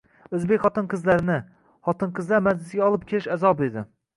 O’zbek 0.35 0.63
xotin-qizlarini... 0.63 1.35
xotin-qizlar 1.91 2.45
majlisiga 2.49 2.89
olib 2.89 3.07
kelish 3.13 3.29
azob 3.39 3.63
edi! 3.71 3.89